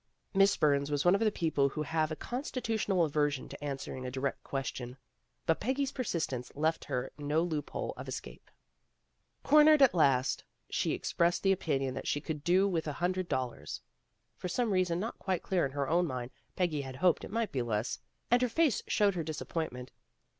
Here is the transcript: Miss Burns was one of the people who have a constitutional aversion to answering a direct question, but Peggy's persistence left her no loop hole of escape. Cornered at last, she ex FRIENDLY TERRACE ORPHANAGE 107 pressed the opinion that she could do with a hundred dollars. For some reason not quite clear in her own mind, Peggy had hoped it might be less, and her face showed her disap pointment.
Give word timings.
Miss 0.33 0.57
Burns 0.57 0.89
was 0.89 1.05
one 1.05 1.13
of 1.13 1.21
the 1.21 1.31
people 1.31 1.69
who 1.69 1.83
have 1.83 2.11
a 2.11 2.15
constitutional 2.15 3.03
aversion 3.03 3.47
to 3.49 3.63
answering 3.63 4.03
a 4.03 4.09
direct 4.09 4.43
question, 4.43 4.97
but 5.45 5.59
Peggy's 5.59 5.91
persistence 5.91 6.51
left 6.55 6.85
her 6.85 7.11
no 7.19 7.43
loop 7.43 7.69
hole 7.69 7.93
of 7.97 8.07
escape. 8.07 8.49
Cornered 9.43 9.79
at 9.83 9.93
last, 9.93 10.43
she 10.71 10.95
ex 10.95 11.11
FRIENDLY 11.11 11.11
TERRACE 11.11 11.11
ORPHANAGE 11.11 11.15
107 11.17 11.17
pressed 11.17 11.43
the 11.43 11.51
opinion 11.91 11.93
that 11.93 12.07
she 12.07 12.19
could 12.19 12.43
do 12.43 12.67
with 12.67 12.87
a 12.87 12.97
hundred 12.97 13.29
dollars. 13.29 13.79
For 14.37 14.47
some 14.47 14.73
reason 14.73 14.99
not 14.99 15.19
quite 15.19 15.43
clear 15.43 15.67
in 15.67 15.73
her 15.73 15.87
own 15.87 16.07
mind, 16.07 16.31
Peggy 16.55 16.81
had 16.81 16.95
hoped 16.95 17.23
it 17.23 17.29
might 17.29 17.51
be 17.51 17.61
less, 17.61 17.99
and 18.31 18.41
her 18.41 18.49
face 18.49 18.81
showed 18.87 19.13
her 19.13 19.23
disap 19.23 19.49
pointment. 19.49 19.91